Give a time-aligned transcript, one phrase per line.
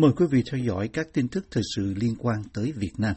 [0.00, 3.14] Mời quý vị theo dõi các tin tức thời sự liên quan tới Việt Nam.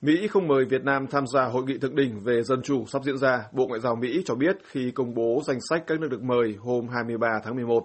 [0.00, 3.02] Mỹ không mời Việt Nam tham gia hội nghị thượng đỉnh về dân chủ sắp
[3.04, 6.08] diễn ra, Bộ Ngoại giao Mỹ cho biết khi công bố danh sách các nước
[6.10, 7.82] được mời hôm 23 tháng 11.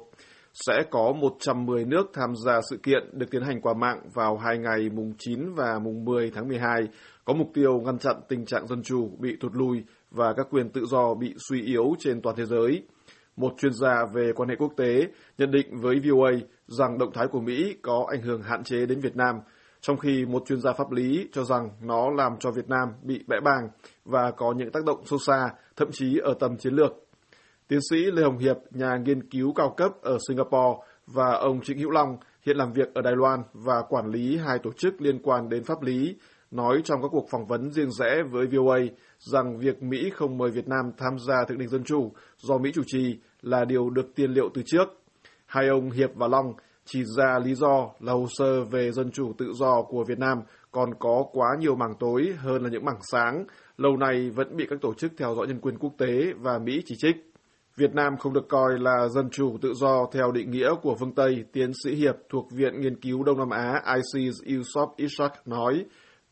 [0.53, 4.57] Sẽ có 110 nước tham gia sự kiện được tiến hành qua mạng vào hai
[4.57, 6.81] ngày mùng 9 và mùng 10 tháng 12,
[7.25, 10.69] có mục tiêu ngăn chặn tình trạng dân chủ bị thụt lùi và các quyền
[10.69, 12.83] tự do bị suy yếu trên toàn thế giới.
[13.35, 15.07] Một chuyên gia về quan hệ quốc tế
[15.37, 16.31] nhận định với VOA
[16.67, 19.35] rằng động thái của Mỹ có ảnh hưởng hạn chế đến Việt Nam,
[19.81, 23.23] trong khi một chuyên gia pháp lý cho rằng nó làm cho Việt Nam bị
[23.27, 23.69] bẽ bàng
[24.05, 26.91] và có những tác động sâu xa, thậm chí ở tầm chiến lược.
[27.67, 31.77] Tiến sĩ Lê Hồng Hiệp, nhà nghiên cứu cao cấp ở Singapore và ông Trịnh
[31.77, 35.19] Hữu Long hiện làm việc ở Đài Loan và quản lý hai tổ chức liên
[35.23, 36.15] quan đến pháp lý,
[36.55, 38.79] nói trong các cuộc phỏng vấn riêng rẽ với VOA
[39.19, 42.71] rằng việc Mỹ không mời Việt Nam tham gia Thượng đỉnh Dân Chủ do Mỹ
[42.73, 44.87] chủ trì là điều được tiên liệu từ trước.
[45.45, 46.53] Hai ông Hiệp và Long
[46.85, 50.37] chỉ ra lý do là hồ sơ về dân chủ tự do của Việt Nam
[50.71, 53.45] còn có quá nhiều mảng tối hơn là những mảng sáng,
[53.77, 56.81] lâu nay vẫn bị các tổ chức theo dõi nhân quyền quốc tế và Mỹ
[56.85, 57.15] chỉ trích.
[57.77, 61.15] Việt Nam không được coi là dân chủ tự do theo định nghĩa của phương
[61.15, 65.85] Tây, tiến sĩ Hiệp thuộc Viện Nghiên cứu Đông Nam Á ICES Yusuf Ishak nói.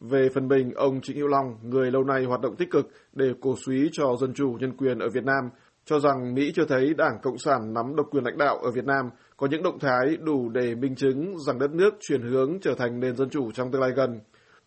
[0.09, 3.34] Về phần mình, ông Trịnh Hữu Long, người lâu nay hoạt động tích cực để
[3.42, 5.50] cổ suý cho dân chủ nhân quyền ở Việt Nam,
[5.86, 8.86] cho rằng Mỹ chưa thấy Đảng Cộng sản nắm độc quyền lãnh đạo ở Việt
[8.86, 12.76] Nam có những động thái đủ để minh chứng rằng đất nước chuyển hướng trở
[12.78, 14.20] thành nền dân chủ trong tương lai gần.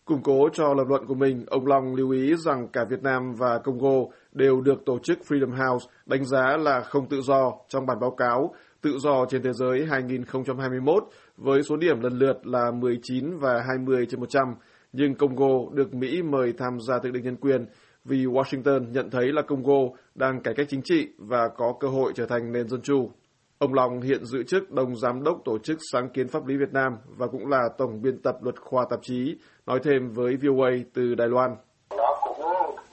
[0.05, 3.33] Củng cố cho lập luận của mình, ông Long lưu ý rằng cả Việt Nam
[3.39, 7.87] và Congo đều được tổ chức Freedom House đánh giá là không tự do trong
[7.87, 8.55] bản báo cáo
[8.87, 11.05] Tự do trên thế giới 2021
[11.37, 14.45] với số điểm lần lượt là 19 và 20 trên 100,
[14.92, 17.67] nhưng Congo được Mỹ mời tham gia thượng đỉnh nhân quyền
[18.05, 22.12] vì Washington nhận thấy là Congo đang cải cách chính trị và có cơ hội
[22.15, 23.11] trở thành nền dân chủ.
[23.59, 26.73] Ông Long hiện giữ chức đồng giám đốc tổ chức sáng kiến pháp lý Việt
[26.73, 30.70] Nam và cũng là tổng biên tập luật khoa tạp chí, nói thêm với VOA
[30.95, 31.50] từ Đài Loan.
[31.91, 32.41] Nó cũng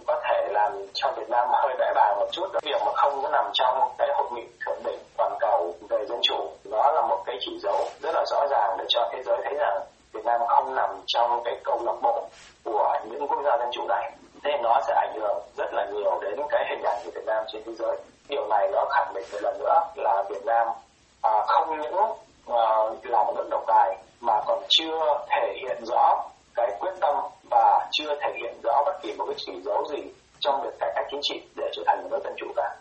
[0.07, 2.47] có thể làm cho Việt Nam hơi bẽ bàng một chút.
[2.65, 6.19] Việc mà không có nằm trong cái hội nghị thượng đỉnh toàn cầu về dân
[6.21, 6.39] chủ,
[6.71, 9.53] đó là một cái chỉ dấu rất là rõ ràng để cho thế giới thấy
[9.57, 9.77] rằng
[10.13, 12.27] Việt Nam không nằm trong cái câu lạc bộ
[12.63, 14.11] của những quốc gia dân chủ này
[14.43, 17.43] nên nó sẽ ảnh hưởng rất là nhiều đến cái hình ảnh của Việt Nam
[17.53, 17.97] trên thế giới.
[18.29, 20.67] Điều này nó khẳng định một lần nữa là Việt Nam
[21.21, 21.95] à, không những
[22.47, 22.65] à,
[23.03, 26.23] là một nước độc tài mà còn chưa thể hiện rõ
[26.55, 27.15] cái quyết tâm
[27.49, 30.03] và chưa thể hiện rõ bất kỳ một cái chỉ dấu gì
[30.39, 32.72] trong việc cải cách chính trị để trở thành một nước dân chủ cả.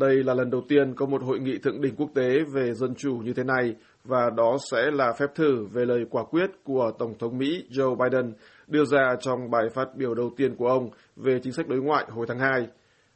[0.00, 2.94] Đây là lần đầu tiên có một hội nghị thượng đỉnh quốc tế về dân
[2.94, 6.92] chủ như thế này và đó sẽ là phép thử về lời quả quyết của
[6.98, 8.32] Tổng thống Mỹ Joe Biden
[8.66, 12.04] đưa ra trong bài phát biểu đầu tiên của ông về chính sách đối ngoại
[12.08, 12.66] hồi tháng 2.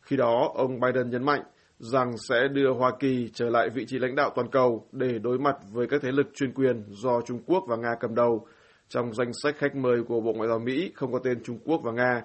[0.01, 1.43] Khi đó, ông Biden nhấn mạnh
[1.79, 5.39] rằng sẽ đưa Hoa Kỳ trở lại vị trí lãnh đạo toàn cầu để đối
[5.39, 8.47] mặt với các thế lực chuyên quyền do Trung Quốc và Nga cầm đầu.
[8.89, 11.81] Trong danh sách khách mời của Bộ Ngoại giao Mỹ không có tên Trung Quốc
[11.85, 12.23] và Nga.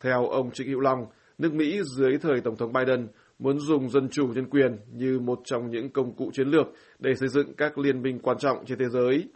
[0.00, 1.06] Theo ông Trịnh Hữu Long,
[1.38, 3.08] nước Mỹ dưới thời Tổng thống Biden
[3.38, 6.66] muốn dùng dân chủ nhân quyền như một trong những công cụ chiến lược
[6.98, 9.28] để xây dựng các liên minh quan trọng trên thế giới.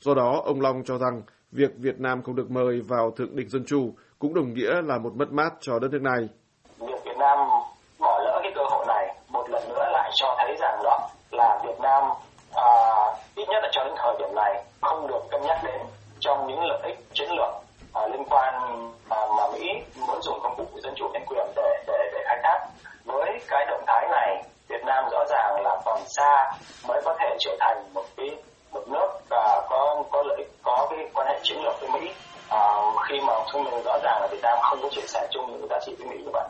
[0.00, 1.22] Do đó, ông Long cho rằng
[1.52, 4.98] việc Việt Nam không được mời vào thượng đỉnh dân chủ cũng đồng nghĩa là
[4.98, 6.28] một mất mát cho đất nước này.
[6.78, 7.38] Việc Việt Nam
[7.98, 11.60] bỏ lỡ cái cơ hội này một lần nữa lại cho thấy rằng đó là
[11.66, 12.02] Việt Nam
[12.54, 12.68] à,
[13.34, 15.80] ít nhất là cho đến thời điểm này không được cân nhắc đến
[16.20, 17.52] trong những lợi ích chiến lược
[17.92, 18.54] à, liên quan
[19.08, 19.66] à, mà Mỹ
[20.06, 22.58] muốn dùng công cụ dân chủ nhân quyền để để để khai thác.
[23.04, 26.43] Với cái động thái này, Việt Nam rõ ràng là còn xa
[26.88, 28.30] mới có thể trở thành một cái
[28.72, 32.10] một nước và có có lợi ích có cái quan hệ chiến lược với Mỹ
[32.50, 32.58] à,
[33.08, 35.68] khi mà chúng mình rõ ràng là Việt Nam không có chia sẻ chung những
[35.68, 36.48] giá trị với Mỹ như vậy.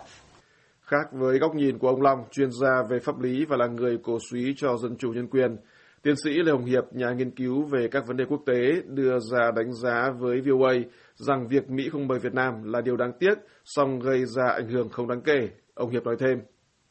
[0.81, 3.99] Khác với góc nhìn của ông Long, chuyên gia về pháp lý và là người
[4.05, 5.57] cổ suý cho dân chủ nhân quyền,
[6.03, 9.19] tiến sĩ Lê Hồng Hiệp, nhà nghiên cứu về các vấn đề quốc tế, đưa
[9.19, 10.73] ra đánh giá với VOA
[11.15, 13.35] rằng việc Mỹ không mời Việt Nam là điều đáng tiếc,
[13.65, 15.49] song gây ra ảnh hưởng không đáng kể.
[15.75, 16.39] Ông Hiệp nói thêm.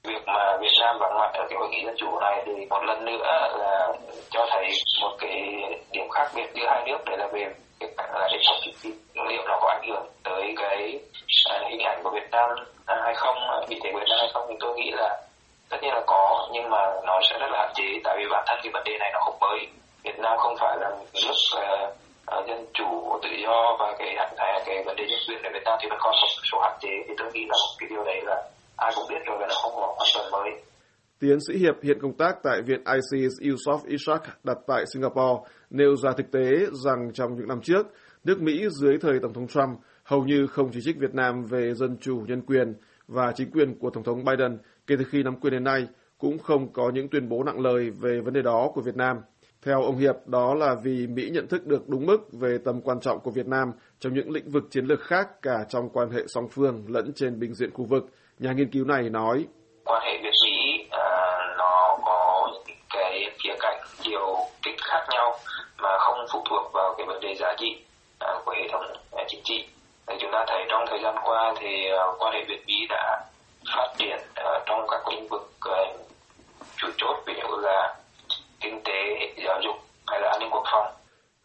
[0.04, 1.14] Việc mà Việt Nam vắng
[1.74, 3.24] mặt nghị dân chủ này thì một lần nữa
[3.60, 3.88] là
[4.30, 4.68] cho thấy
[5.02, 5.62] một cái
[5.92, 7.48] điểm khác biệt giữa hai nước đấy là về
[7.80, 8.90] cái là hệ thống chính trị
[9.30, 11.00] liệu nó có ảnh hưởng tới cái
[11.56, 12.50] uh, hình ảnh của Việt Nam
[12.86, 14.46] à, hay không à, vị thế của Việt Nam hay không.
[14.50, 15.22] Thì tôi nghĩ là
[15.70, 18.44] tất nhiên là có nhưng mà nó sẽ rất là hạn chế tại vì bản
[18.48, 19.60] thân cái vấn đề này nó không mới.
[20.04, 20.90] Việt Nam không phải là
[21.24, 21.90] nước uh,
[22.40, 25.50] uh, dân chủ tự do và cái hạn cái, cái vấn đề nhân quyền ở
[25.54, 26.94] Việt Nam thì vẫn còn một số hạn chế.
[27.08, 28.36] Thì tôi nghĩ là cái điều đấy là
[28.78, 30.52] ai cũng biết rồi và nó không có hoàn toàn mới.
[31.24, 35.96] Tiến sĩ Hiệp hiện công tác tại Viện ICS Yusof Ishak đặt tại Singapore nêu
[35.96, 36.50] ra thực tế
[36.86, 37.88] rằng trong những năm trước,
[38.24, 41.74] nước Mỹ dưới thời Tổng thống Trump hầu như không chỉ trích Việt Nam về
[41.74, 42.74] dân chủ nhân quyền
[43.08, 45.88] và chính quyền của Tổng thống Biden kể từ khi nắm quyền đến nay
[46.18, 49.18] cũng không có những tuyên bố nặng lời về vấn đề đó của Việt Nam.
[49.66, 53.00] Theo ông Hiệp, đó là vì Mỹ nhận thức được đúng mức về tầm quan
[53.00, 53.68] trọng của Việt Nam
[54.00, 57.40] trong những lĩnh vực chiến lược khác cả trong quan hệ song phương lẫn trên
[57.40, 58.04] bình diện khu vực.
[58.40, 59.46] Nhà nghiên cứu này nói,
[59.86, 60.43] quan hệ Việt
[67.24, 67.78] đề giá trị
[68.46, 69.66] của hệ thống à, chính trị.
[70.08, 73.22] Thì chúng ta thấy trong thời gian qua thì à, quan hệ Việt Mỹ đã
[73.76, 75.50] phát triển à, trong các lĩnh vực
[76.78, 77.96] chủ chốt ví dụ là
[78.60, 79.00] kinh tế,
[79.46, 79.76] giáo dục
[80.08, 80.94] hay là an ninh quốc phòng.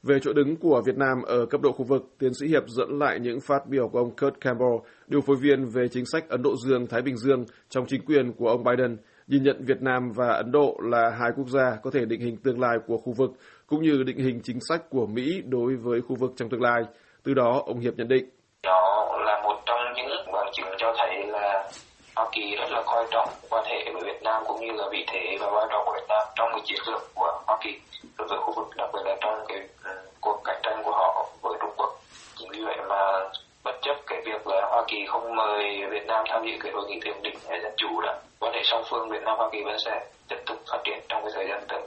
[0.02, 2.98] Về chỗ đứng của Việt Nam ở cấp độ khu vực, tiến sĩ Hiệp dẫn
[2.98, 4.76] lại những phát biểu của ông Kurt Campbell,
[5.06, 8.48] điều phối viên về chính sách Ấn Độ Dương-Thái Bình Dương trong chính quyền của
[8.48, 8.96] ông Biden,
[9.26, 12.36] nhìn nhận Việt Nam và Ấn Độ là hai quốc gia có thể định hình
[12.36, 13.30] tương lai của khu vực,
[13.68, 16.82] cũng như định hình chính sách của Mỹ đối với khu vực trong tương lai.
[17.24, 18.24] Từ đó, ông Hiệp nhận định.
[18.62, 21.70] đó là một trong những bằng chứng cho thấy là
[22.16, 25.04] Hoa Kỳ rất là coi trọng quan hệ với Việt Nam cũng như là vị
[25.12, 27.70] thế và vai trò của Việt Nam trong cái chiến lược của Hoa Kỳ
[28.18, 31.28] đối với khu vực đặc biệt là trong cái ừ, cuộc cạnh tranh của họ
[31.42, 31.90] với Trung Quốc.
[32.36, 33.28] Chính vì vậy mà
[33.64, 36.84] bất chấp cái việc là Hoa Kỳ không mời Việt Nam tham dự cái hội
[36.88, 39.76] nghị thượng đỉnh dân chủ đó, quan hệ song phương Việt Nam Hoa Kỳ vẫn
[39.78, 41.80] sẽ tiếp tục phát triển trong cái thời gian tới.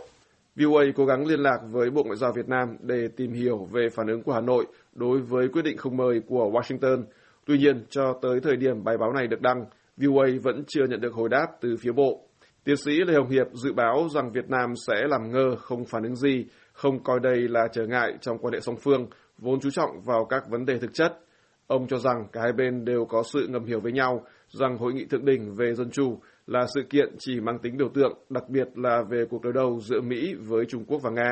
[0.56, 3.89] VOA cố gắng liên lạc với Bộ Ngoại giao Việt Nam để tìm hiểu về
[3.95, 7.03] phản ứng của Hà Nội đối với quyết định không mời của Washington.
[7.45, 9.65] Tuy nhiên, cho tới thời điểm bài báo này được đăng,
[9.98, 12.27] VOA vẫn chưa nhận được hồi đáp từ phía Bộ.
[12.63, 16.03] Tiến sĩ Lê Hồng Hiệp dự báo rằng Việt Nam sẽ làm ngơ không phản
[16.03, 19.07] ứng gì, không coi đây là trở ngại trong quan hệ song phương,
[19.38, 21.19] vốn chú trọng vào các vấn đề thực chất.
[21.68, 24.94] Ông cho rằng cả hai bên đều có sự ngầm hiểu với nhau rằng hội
[24.94, 28.44] nghị thượng đỉnh về dân chủ là sự kiện chỉ mang tính biểu tượng, đặc
[28.50, 31.32] biệt là về cuộc đối đầu giữa Mỹ với Trung Quốc và Nga.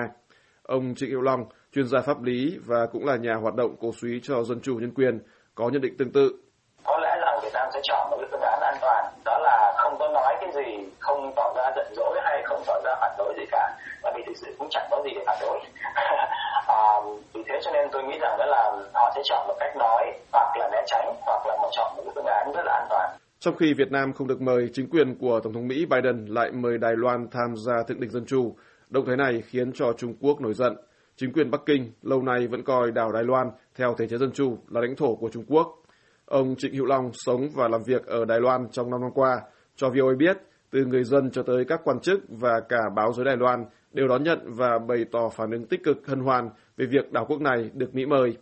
[0.64, 1.40] Ông Trịnh Hiệu Long,
[1.74, 4.76] chuyên gia pháp lý và cũng là nhà hoạt động cổ suý cho dân chủ
[4.76, 5.20] nhân quyền,
[5.56, 6.32] có nhận định tương tự.
[6.84, 9.74] Có lẽ là Việt Nam sẽ chọn một cái phương án an toàn, đó là
[9.78, 13.12] không có nói cái gì, không tỏ ra giận dỗi hay không tỏ ra phản
[13.18, 15.60] đối gì cả, bởi vì thực sự cũng chẳng có gì để phản đối.
[16.68, 16.82] à,
[17.34, 20.14] vì thế cho nên tôi nghĩ rằng đó là họ sẽ chọn một cách nói
[20.32, 22.88] hoặc là né tránh hoặc là một chọn một cái phương án rất là an
[22.90, 23.10] toàn.
[23.42, 26.52] Trong khi Việt Nam không được mời, chính quyền của Tổng thống Mỹ Biden lại
[26.52, 28.56] mời Đài Loan tham gia thượng đỉnh dân chủ.
[28.90, 30.76] Động thái này khiến cho Trung Quốc nổi giận.
[31.16, 34.32] Chính quyền Bắc Kinh lâu nay vẫn coi đảo Đài Loan theo thể chế dân
[34.32, 35.68] chủ là lãnh thổ của Trung Quốc.
[36.26, 39.42] Ông Trịnh Hữu Long sống và làm việc ở Đài Loan trong năm năm qua,
[39.76, 40.38] cho VOA biết
[40.72, 44.08] từ người dân cho tới các quan chức và cả báo giới Đài Loan đều
[44.08, 47.42] đón nhận và bày tỏ phản ứng tích cực hân hoan về việc đảo quốc
[47.42, 48.38] này được Mỹ mời.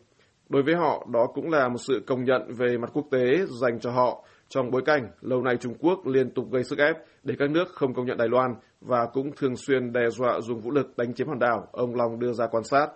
[0.50, 3.80] Đối với họ, đó cũng là một sự công nhận về mặt quốc tế dành
[3.80, 7.36] cho họ trong bối cảnh lâu nay Trung Quốc liên tục gây sức ép để
[7.40, 8.52] các nước không công nhận Đài Loan
[8.82, 12.20] và cũng thường xuyên đe dọa dùng vũ lực đánh chiếm hòn đảo, ông Long
[12.20, 12.88] đưa ra quan sát.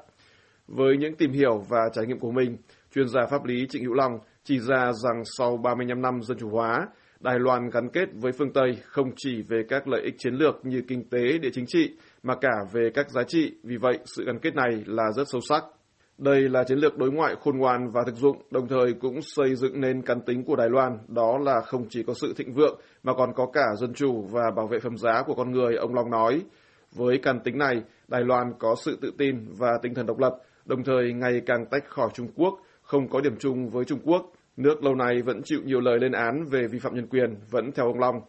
[0.68, 2.58] Với những tìm hiểu và trải nghiệm của mình,
[2.96, 6.50] chuyên gia pháp lý Trịnh Hữu Long chỉ ra rằng sau 35 năm dân chủ
[6.50, 6.88] hóa,
[7.20, 10.56] Đài Loan gắn kết với phương Tây không chỉ về các lợi ích chiến lược
[10.64, 11.92] như kinh tế, địa chính trị,
[12.24, 15.42] mà cả về các giá trị, vì vậy sự gắn kết này là rất sâu
[15.50, 15.64] sắc.
[16.18, 19.56] Đây là chiến lược đối ngoại khôn ngoan và thực dụng, đồng thời cũng xây
[19.56, 22.80] dựng nên căn tính của Đài Loan, đó là không chỉ có sự thịnh vượng
[23.04, 25.94] mà còn có cả dân chủ và bảo vệ phẩm giá của con người, ông
[25.94, 26.42] Long nói.
[26.92, 30.36] Với căn tính này, Đài Loan có sự tự tin và tinh thần độc lập,
[30.66, 34.32] đồng thời ngày càng tách khỏi Trung Quốc, không có điểm chung với Trung Quốc.
[34.58, 37.72] Nước lâu nay vẫn chịu nhiều lời lên án về vi phạm nhân quyền, vẫn
[37.72, 38.22] theo ông Long.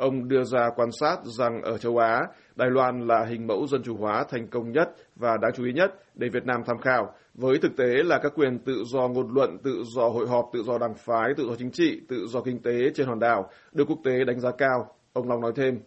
[0.00, 2.20] Ông đưa ra quan sát rằng ở châu Á,
[2.56, 5.72] Đài Loan là hình mẫu dân chủ hóa thành công nhất và đáng chú ý
[5.72, 9.34] nhất để Việt Nam tham khảo, với thực tế là các quyền tự do ngôn
[9.34, 12.40] luận, tự do hội họp, tự do đảng phái, tự do chính trị, tự do
[12.40, 14.86] kinh tế trên hòn đảo được quốc tế đánh giá cao.
[15.12, 15.80] Ông Long nói thêm.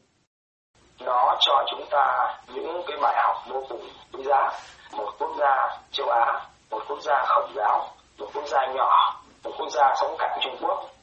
[1.06, 3.82] Nó cho chúng ta những cái bài học vô cùng
[4.14, 4.50] quý giá.
[4.98, 6.26] Một quốc gia châu Á,
[6.72, 7.88] một quốc gia khổng giáo,
[8.20, 10.16] một quốc gia nhỏ, một quốc gia sống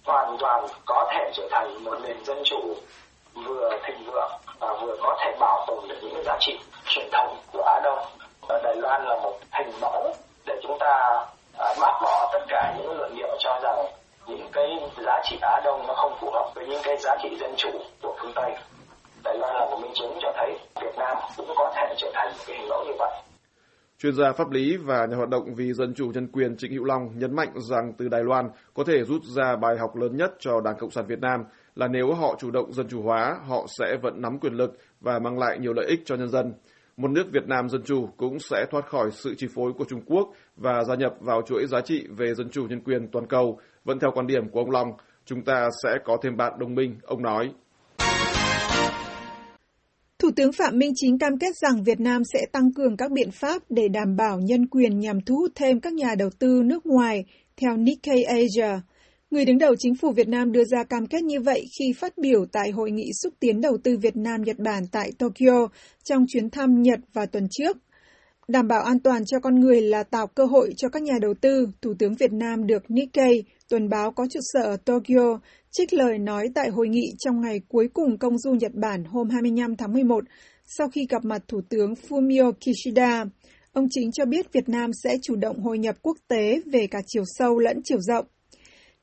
[0.05, 2.75] hoàn toàn có thể trở thành một nền dân chủ
[3.35, 7.37] vừa thịnh vượng và vừa có thể bảo tồn được những giá trị truyền thống
[7.53, 7.99] của Á Đông.
[8.49, 10.15] Ở Đài Loan là một hình mẫu
[10.47, 11.25] để chúng ta
[11.59, 13.87] à, bác bỏ tất cả những luận điệu cho rằng
[14.27, 17.37] những cái giá trị Á Đông nó không phù hợp với những cái giá trị
[17.41, 17.71] dân chủ
[18.03, 18.55] của phương Tây.
[19.25, 22.29] Đài Loan là một minh chứng cho thấy Việt Nam cũng có thể trở thành
[22.29, 23.11] một cái hình mẫu như vậy.
[24.03, 26.85] Chuyên gia pháp lý và nhà hoạt động vì dân chủ nhân quyền Trịnh Hữu
[26.85, 30.33] Long nhấn mạnh rằng từ Đài Loan có thể rút ra bài học lớn nhất
[30.39, 31.41] cho Đảng Cộng sản Việt Nam
[31.75, 35.19] là nếu họ chủ động dân chủ hóa, họ sẽ vẫn nắm quyền lực và
[35.19, 36.53] mang lại nhiều lợi ích cho nhân dân.
[36.97, 40.03] Một nước Việt Nam dân chủ cũng sẽ thoát khỏi sự chi phối của Trung
[40.07, 43.59] Quốc và gia nhập vào chuỗi giá trị về dân chủ nhân quyền toàn cầu.
[43.85, 44.93] Vẫn theo quan điểm của ông Long,
[45.25, 47.53] chúng ta sẽ có thêm bạn đồng minh, ông nói.
[50.41, 53.63] Tướng Phạm Minh Chính cam kết rằng Việt Nam sẽ tăng cường các biện pháp
[53.69, 57.25] để đảm bảo nhân quyền nhằm thu hút thêm các nhà đầu tư nước ngoài,
[57.57, 58.81] theo Nikkei Asia.
[59.31, 62.19] Người đứng đầu chính phủ Việt Nam đưa ra cam kết như vậy khi phát
[62.19, 65.69] biểu tại Hội nghị xúc tiến đầu tư Việt Nam-Nhật Bản tại Tokyo
[66.05, 67.77] trong chuyến thăm Nhật vào tuần trước.
[68.49, 71.35] Đảm bảo an toàn cho con người là tạo cơ hội cho các nhà đầu
[71.41, 75.41] tư, Thủ tướng Việt Nam được Nikkei, tuần báo có trụ sở ở Tokyo,
[75.73, 79.29] trích lời nói tại hội nghị trong ngày cuối cùng công du Nhật Bản hôm
[79.29, 80.25] 25 tháng 11,
[80.65, 83.25] sau khi gặp mặt Thủ tướng Fumio Kishida.
[83.73, 86.99] Ông chính cho biết Việt Nam sẽ chủ động hội nhập quốc tế về cả
[87.07, 88.27] chiều sâu lẫn chiều rộng.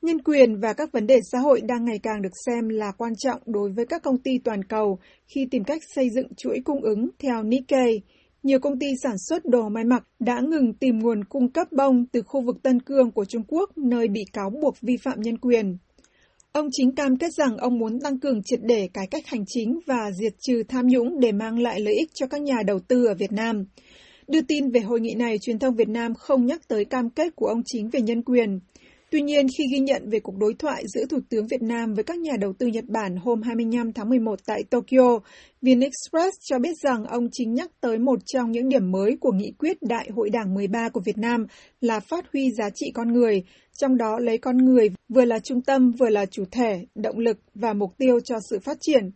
[0.02, 3.12] Nhân quyền và các vấn đề xã hội đang ngày càng được xem là quan
[3.18, 6.82] trọng đối với các công ty toàn cầu khi tìm cách xây dựng chuỗi cung
[6.82, 8.00] ứng theo Nikkei.
[8.42, 12.06] Nhiều công ty sản xuất đồ may mặc đã ngừng tìm nguồn cung cấp bông
[12.12, 15.38] từ khu vực Tân Cương của Trung Quốc nơi bị cáo buộc vi phạm nhân
[15.38, 15.78] quyền.
[16.58, 19.80] Ông chính cam kết rằng ông muốn tăng cường triệt để cải cách hành chính
[19.86, 23.06] và diệt trừ tham nhũng để mang lại lợi ích cho các nhà đầu tư
[23.06, 23.64] ở Việt Nam.
[24.28, 27.36] Đưa tin về hội nghị này, truyền thông Việt Nam không nhắc tới cam kết
[27.36, 28.60] của ông chính về nhân quyền.
[29.10, 32.04] Tuy nhiên, khi ghi nhận về cuộc đối thoại giữa Thủ tướng Việt Nam với
[32.04, 35.18] các nhà đầu tư Nhật Bản hôm 25 tháng 11 tại Tokyo,
[35.62, 39.52] VnExpress cho biết rằng ông chính nhắc tới một trong những điểm mới của nghị
[39.58, 41.46] quyết Đại hội Đảng 13 của Việt Nam
[41.80, 43.42] là phát huy giá trị con người,
[43.78, 47.38] trong đó lấy con người vừa là trung tâm vừa là chủ thể, động lực
[47.54, 49.10] và mục tiêu cho sự phát triển.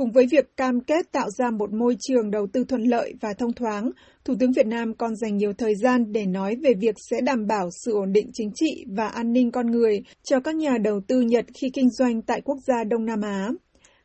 [0.00, 3.28] Cùng với việc cam kết tạo ra một môi trường đầu tư thuận lợi và
[3.38, 3.90] thông thoáng,
[4.24, 7.46] Thủ tướng Việt Nam còn dành nhiều thời gian để nói về việc sẽ đảm
[7.46, 11.00] bảo sự ổn định chính trị và an ninh con người cho các nhà đầu
[11.08, 13.50] tư Nhật khi kinh doanh tại quốc gia Đông Nam Á.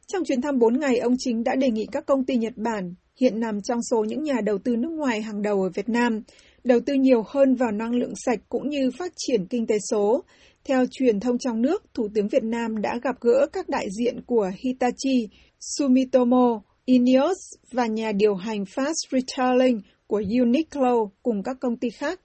[0.07, 2.93] Trong chuyến thăm 4 ngày, ông chính đã đề nghị các công ty Nhật Bản,
[3.21, 6.21] hiện nằm trong số những nhà đầu tư nước ngoài hàng đầu ở Việt Nam,
[6.63, 10.23] đầu tư nhiều hơn vào năng lượng sạch cũng như phát triển kinh tế số.
[10.65, 14.21] Theo truyền thông trong nước, Thủ tướng Việt Nam đã gặp gỡ các đại diện
[14.25, 15.27] của Hitachi,
[15.65, 17.37] Sumitomo, Ineos
[17.71, 22.19] và nhà điều hành Fast Retailing của Uniqlo cùng các công ty khác.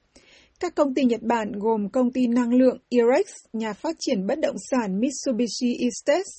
[0.61, 4.38] Các công ty Nhật Bản gồm công ty năng lượng Irex, nhà phát triển bất
[4.40, 6.30] động sản Mitsubishi Estate,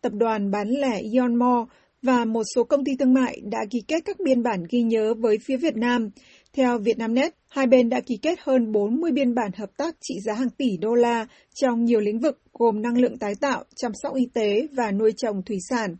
[0.00, 1.66] tập đoàn bán lẻ Yonmo
[2.02, 5.14] và một số công ty thương mại đã ký kết các biên bản ghi nhớ
[5.14, 6.10] với phía Việt Nam.
[6.52, 10.32] Theo Vietnamnet, hai bên đã ký kết hơn 40 biên bản hợp tác trị giá
[10.34, 14.14] hàng tỷ đô la trong nhiều lĩnh vực gồm năng lượng tái tạo, chăm sóc
[14.14, 15.96] y tế và nuôi trồng thủy sản.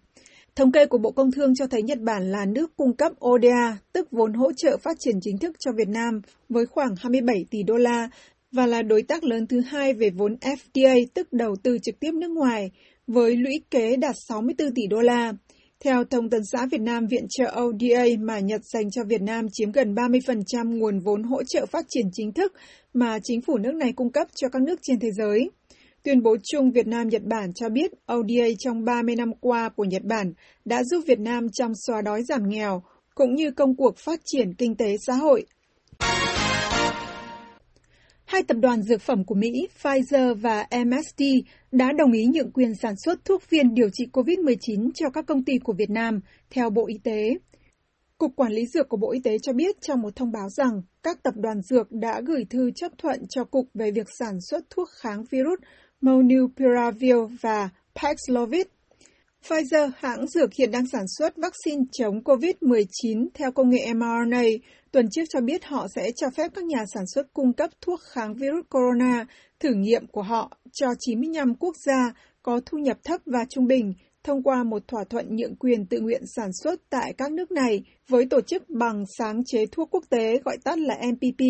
[0.56, 3.78] Thống kê của Bộ Công Thương cho thấy Nhật Bản là nước cung cấp ODA,
[3.92, 7.62] tức vốn hỗ trợ phát triển chính thức cho Việt Nam, với khoảng 27 tỷ
[7.62, 8.08] đô la
[8.52, 12.10] và là đối tác lớn thứ hai về vốn FDA, tức đầu tư trực tiếp
[12.14, 12.70] nước ngoài,
[13.06, 15.32] với lũy kế đạt 64 tỷ đô la.
[15.84, 19.46] Theo Thông tấn xã Việt Nam Viện trợ ODA mà Nhật dành cho Việt Nam
[19.52, 22.52] chiếm gần 30% nguồn vốn hỗ trợ phát triển chính thức
[22.94, 25.50] mà chính phủ nước này cung cấp cho các nước trên thế giới.
[26.06, 30.02] Tuyên bố chung Việt Nam-Nhật Bản cho biết ODA trong 30 năm qua của Nhật
[30.04, 30.32] Bản
[30.64, 32.82] đã giúp Việt Nam trong xóa đói giảm nghèo,
[33.14, 35.46] cũng như công cuộc phát triển kinh tế xã hội.
[38.24, 39.50] Hai tập đoàn dược phẩm của Mỹ,
[39.82, 41.22] Pfizer và MSD,
[41.72, 45.44] đã đồng ý nhượng quyền sản xuất thuốc viên điều trị COVID-19 cho các công
[45.44, 46.20] ty của Việt Nam,
[46.50, 47.38] theo Bộ Y tế.
[48.18, 50.82] Cục Quản lý Dược của Bộ Y tế cho biết trong một thông báo rằng
[51.02, 54.64] các tập đoàn dược đã gửi thư chấp thuận cho Cục về việc sản xuất
[54.70, 55.58] thuốc kháng virus
[56.00, 58.66] Monupiravir và Paxlovid.
[59.48, 64.42] Pfizer, hãng dược hiện đang sản xuất vaccine chống COVID-19 theo công nghệ mRNA,
[64.92, 68.00] tuần trước cho biết họ sẽ cho phép các nhà sản xuất cung cấp thuốc
[68.00, 69.26] kháng virus corona
[69.60, 72.12] thử nghiệm của họ cho 95 quốc gia
[72.42, 76.00] có thu nhập thấp và trung bình thông qua một thỏa thuận nhượng quyền tự
[76.00, 80.04] nguyện sản xuất tại các nước này với tổ chức bằng sáng chế thuốc quốc
[80.10, 81.40] tế gọi tắt là MPP.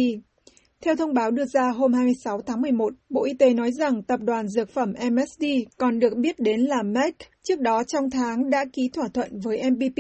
[0.83, 4.21] Theo thông báo đưa ra hôm 26 tháng 11, Bộ Y tế nói rằng tập
[4.23, 5.45] đoàn dược phẩm MSD
[5.77, 9.71] còn được biết đến là Merck trước đó trong tháng đã ký thỏa thuận với
[9.71, 9.99] MPP.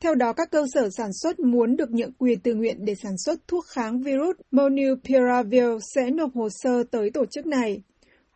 [0.00, 3.12] Theo đó, các cơ sở sản xuất muốn được nhượng quyền tự nguyện để sản
[3.24, 7.82] xuất thuốc kháng virus Monupiravir sẽ nộp hồ sơ tới tổ chức này.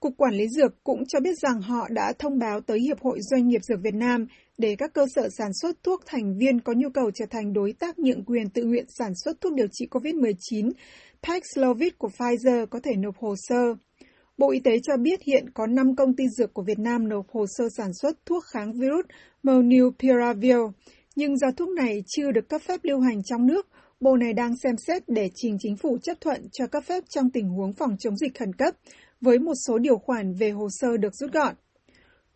[0.01, 3.19] Cục Quản lý Dược cũng cho biết rằng họ đã thông báo tới Hiệp hội
[3.31, 4.27] Doanh nghiệp Dược Việt Nam
[4.59, 7.73] để các cơ sở sản xuất thuốc thành viên có nhu cầu trở thành đối
[7.73, 10.71] tác nhượng quyền tự nguyện sản xuất thuốc điều trị COVID-19
[11.23, 13.75] Paxlovid của Pfizer có thể nộp hồ sơ.
[14.39, 17.29] Bộ Y tế cho biết hiện có 5 công ty dược của Việt Nam nộp
[17.31, 19.05] hồ sơ sản xuất thuốc kháng virus
[19.43, 20.57] Molnupiravir,
[21.17, 23.67] nhưng do thuốc này chưa được cấp phép lưu hành trong nước,
[24.01, 27.31] Bộ này đang xem xét để trình chính phủ chấp thuận cho cấp phép trong
[27.31, 28.75] tình huống phòng chống dịch khẩn cấp,
[29.21, 31.55] với một số điều khoản về hồ sơ được rút gọn.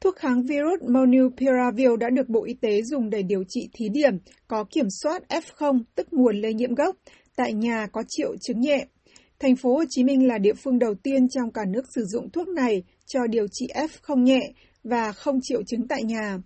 [0.00, 4.18] Thuốc kháng virus Molnupiravir đã được Bộ Y tế dùng để điều trị thí điểm
[4.48, 6.96] có kiểm soát F0, tức nguồn lây nhiễm gốc,
[7.36, 8.86] tại nhà có triệu chứng nhẹ.
[9.38, 12.30] Thành phố Hồ Chí Minh là địa phương đầu tiên trong cả nước sử dụng
[12.30, 14.40] thuốc này cho điều trị F không nhẹ
[14.84, 16.38] và không triệu chứng tại nhà.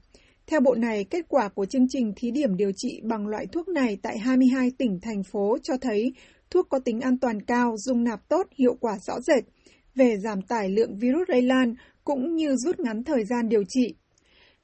[0.46, 3.68] Theo bộ này, kết quả của chương trình thí điểm điều trị bằng loại thuốc
[3.68, 6.12] này tại 22 tỉnh, thành phố cho thấy
[6.50, 9.44] thuốc có tính an toàn cao, dung nạp tốt, hiệu quả rõ rệt
[9.94, 13.94] về giảm tải lượng virus lây lan cũng như rút ngắn thời gian điều trị.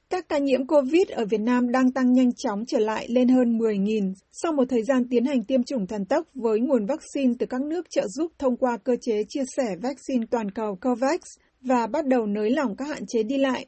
[0.09, 3.57] Các ca nhiễm COVID ở Việt Nam đang tăng nhanh chóng trở lại lên hơn
[3.57, 7.45] 10.000 sau một thời gian tiến hành tiêm chủng thần tốc với nguồn vaccine từ
[7.45, 11.19] các nước trợ giúp thông qua cơ chế chia sẻ vaccine toàn cầu COVAX
[11.61, 13.65] và bắt đầu nới lỏng các hạn chế đi lại.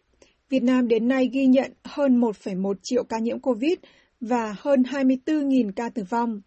[0.49, 3.73] Việt Nam đến nay ghi nhận hơn 1,1 triệu ca nhiễm COVID
[4.21, 6.41] và hơn 24.000 ca tử vong.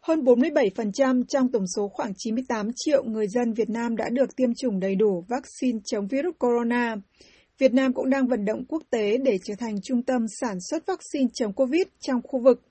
[0.00, 4.54] Hơn 47% trong tổng số khoảng 98 triệu người dân Việt Nam đã được tiêm
[4.54, 6.96] chủng đầy đủ vaccine chống virus corona.
[7.62, 10.86] Việt Nam cũng đang vận động quốc tế để trở thành trung tâm sản xuất
[10.86, 12.62] vaccine chống COVID trong khu vực.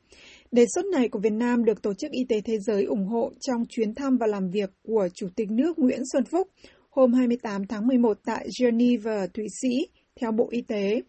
[0.51, 3.31] Đề xuất này của Việt Nam được Tổ chức Y tế Thế giới ủng hộ
[3.41, 6.47] trong chuyến thăm và làm việc của Chủ tịch nước Nguyễn Xuân Phúc
[6.89, 9.87] hôm 28 tháng 11 tại Geneva, Thụy Sĩ,
[10.21, 11.01] theo Bộ Y tế.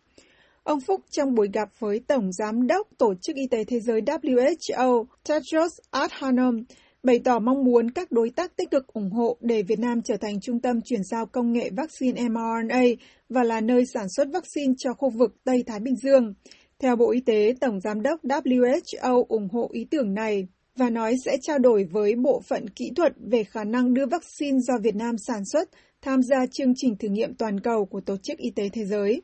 [0.63, 4.01] Ông Phúc trong buổi gặp với Tổng Giám đốc Tổ chức Y tế Thế giới
[4.01, 6.57] WHO Tedros Adhanom
[7.03, 10.17] bày tỏ mong muốn các đối tác tích cực ủng hộ để Việt Nam trở
[10.17, 12.83] thành trung tâm chuyển giao công nghệ vaccine mRNA
[13.29, 16.35] và là nơi sản xuất vaccine cho khu vực Tây Thái Bình Dương.
[16.79, 21.15] Theo Bộ Y tế, Tổng Giám đốc WHO ủng hộ ý tưởng này và nói
[21.25, 24.97] sẽ trao đổi với bộ phận kỹ thuật về khả năng đưa vaccine do Việt
[24.97, 25.69] Nam sản xuất
[26.03, 29.23] tham gia chương trình thử nghiệm toàn cầu của Tổ chức Y tế Thế giới.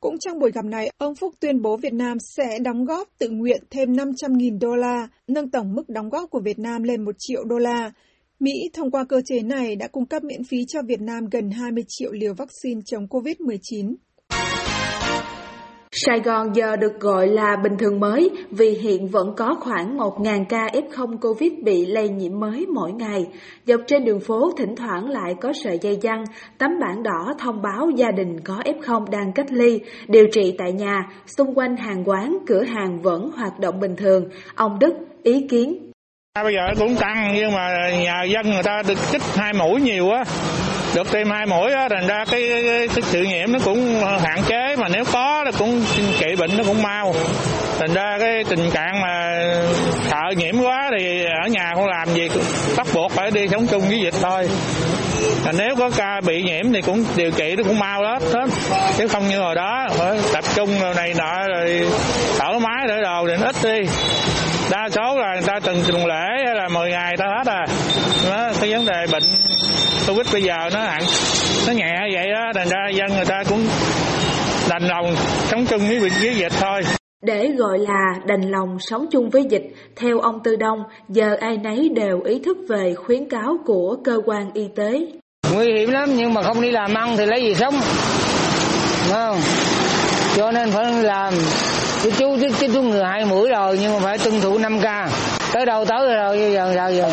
[0.00, 3.28] Cũng trong buổi gặp này, ông Phúc tuyên bố Việt Nam sẽ đóng góp tự
[3.30, 7.12] nguyện thêm 500.000 đô la, nâng tổng mức đóng góp của Việt Nam lên 1
[7.18, 7.92] triệu đô la.
[8.40, 11.50] Mỹ thông qua cơ chế này đã cung cấp miễn phí cho Việt Nam gần
[11.50, 13.94] 20 triệu liều vaccine chống COVID-19.
[15.92, 20.44] Sài Gòn giờ được gọi là bình thường mới vì hiện vẫn có khoảng 1.000
[20.48, 23.26] ca F0 Covid bị lây nhiễm mới mỗi ngày.
[23.64, 26.24] Dọc trên đường phố thỉnh thoảng lại có sợi dây dăng,
[26.58, 30.72] tấm bảng đỏ thông báo gia đình có F0 đang cách ly, điều trị tại
[30.72, 34.24] nhà, xung quanh hàng quán, cửa hàng vẫn hoạt động bình thường.
[34.54, 35.90] Ông Đức ý kiến.
[36.34, 40.10] Bây giờ cũng tăng nhưng mà nhà dân người ta được chích hai mũi nhiều
[40.10, 40.24] á
[40.94, 44.42] được tiêm hai mũi á thành ra cái, cái, cái sự nhiễm nó cũng hạn
[44.48, 45.84] chế mà nếu có nó cũng
[46.18, 47.14] trị bệnh nó cũng mau.
[47.78, 49.42] Thành ra cái tình trạng mà
[50.10, 52.28] sợ nhiễm quá thì ở nhà không làm gì
[52.76, 54.48] bắt buộc phải đi sống chung với dịch thôi.
[55.44, 58.46] Là nếu có ca bị nhiễm thì cũng điều trị nó cũng mau hết hết.
[58.96, 61.86] Chứ không như hồi đó phải tập trung rồi này nọ rồi
[62.38, 63.90] thở máy để đồ thì nó ít đi.
[64.70, 67.66] Đa số là người ta từng tuần lễ hay là 10 ngày ta hết à.
[68.30, 69.22] Đó cái vấn đề bệnh
[70.08, 71.02] covid bây giờ nó hạn
[71.66, 73.66] nó nhẹ vậy đó thành ra dân người ta cũng
[74.68, 75.16] đành lòng
[75.50, 76.82] sống chung với, với dịch thôi
[77.26, 79.62] để gọi là đành lòng sống chung với dịch,
[79.96, 84.20] theo ông Tư Đông, giờ ai nấy đều ý thức về khuyến cáo của cơ
[84.26, 85.06] quan y tế.
[85.54, 87.74] Nguy hiểm lắm nhưng mà không đi làm ăn thì lấy gì sống.
[89.12, 89.38] không?
[90.36, 91.34] Cho nên phải làm.
[92.02, 94.84] Chú chứ, chứ chú người hai mũi rồi nhưng mà phải tuân thủ 5 k
[95.52, 97.12] Tới đâu tới rồi giờ sao giờ.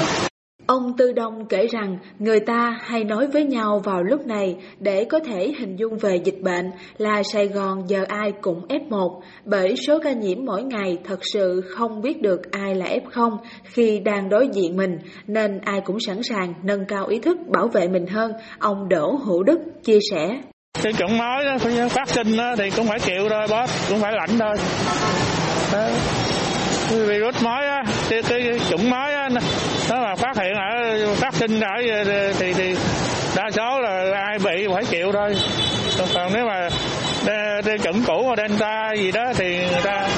[0.68, 5.06] Ông Tư Đông kể rằng người ta hay nói với nhau vào lúc này để
[5.06, 9.76] có thể hình dung về dịch bệnh là Sài Gòn giờ ai cũng F1 bởi
[9.76, 14.30] số ca nhiễm mỗi ngày thật sự không biết được ai là F0 khi đang
[14.30, 14.98] đối diện mình
[15.28, 19.20] nên ai cũng sẵn sàng nâng cao ý thức bảo vệ mình hơn, ông Đỗ
[19.26, 20.42] Hữu Đức chia sẻ.
[20.84, 21.58] Cái chủng mới đó,
[21.90, 24.56] phát sinh đó, thì cũng phải chịu thôi boss, cũng phải lãnh thôi.
[25.74, 25.90] Đó
[26.90, 27.84] virus mới á,
[28.22, 29.30] cái, cái chủng mới á,
[29.90, 32.76] nó mà phát hiện ở phát sinh ở ờ, thì thì
[33.36, 35.36] đa số là ai bị phải chịu thôi
[36.14, 36.70] còn nếu mà
[37.66, 40.10] cái chuẩn cũ mà delta gì đó thì người ta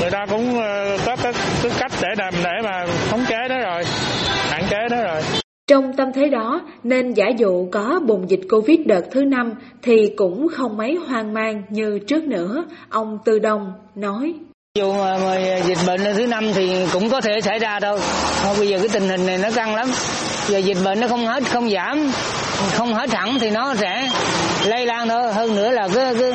[0.00, 3.58] người ta cũng ờ, có cái, cái cách để làm để mà khống chế đó
[3.58, 3.82] rồi
[4.50, 5.22] hạn chế đó rồi
[5.66, 10.12] trong tâm thế đó, nên giả dụ có bùng dịch Covid đợt thứ năm thì
[10.16, 14.34] cũng không mấy hoang mang như trước nữa, ông Tư Đông nói.
[14.76, 15.36] Dù mà, mà
[15.66, 17.98] dịch bệnh thứ năm thì cũng có thể xảy ra đâu.
[18.44, 19.92] Mà bây giờ cái tình hình này nó căng lắm.
[20.48, 22.12] Giờ dịch bệnh nó không hết, không giảm,
[22.72, 24.08] không hết hẳn thì nó sẽ
[24.64, 25.32] lây lan thôi.
[25.32, 26.32] Hơn nữa là cái cái,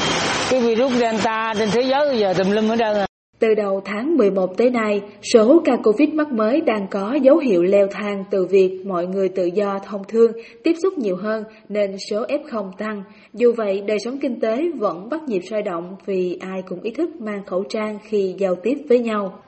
[0.50, 3.11] cái virus Delta trên thế giới giờ tùm lum ở đâu.
[3.42, 5.02] Từ đầu tháng 11 tới nay,
[5.34, 9.30] số ca Covid mắc mới đang có dấu hiệu leo thang từ việc mọi người
[9.30, 10.32] tự do thông thương,
[10.64, 13.04] tiếp xúc nhiều hơn nên số F0 tăng.
[13.34, 16.92] Dù vậy, đời sống kinh tế vẫn bắt nhịp sôi động vì ai cũng ý
[16.92, 19.40] thức mang khẩu trang khi giao tiếp với nhau.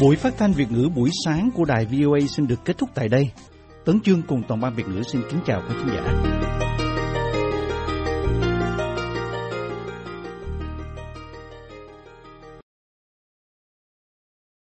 [0.00, 3.08] Buổi phát thanh Việt ngữ buổi sáng của đài VOA xin được kết thúc tại
[3.08, 3.24] đây.
[3.84, 6.63] Tấn Chương cùng toàn ban Việt ngữ xin kính chào quý khán giả.